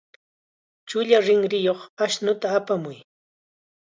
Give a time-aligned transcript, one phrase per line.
[0.89, 2.97] Chulla rinriyuq ashnuta apamuy.